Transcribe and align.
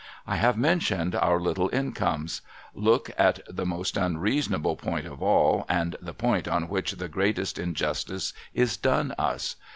1 0.25 0.37
have 0.39 0.57
mentioned 0.57 1.13
our 1.13 1.39
litde 1.39 1.71
incomes. 1.71 2.41
Look 2.73 3.11
at 3.19 3.39
the 3.47 3.67
most 3.67 3.93
FICTITIOUS 3.93 4.15
WEALTH 4.15 4.17
283 4.17 4.17
unreasonable 4.17 4.75
point 4.75 5.05
of 5.05 5.21
all, 5.21 5.63
and 5.69 5.95
the 6.01 6.13
point 6.15 6.47
on 6.47 6.67
which 6.67 6.93
the 6.93 7.07
greatest 7.07 7.59
injustice 7.59 8.33
is 8.51 8.77
done 8.77 9.13
us 9.19 9.57